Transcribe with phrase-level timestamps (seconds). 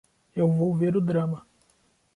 [0.35, 1.45] Eu vou ver o drama.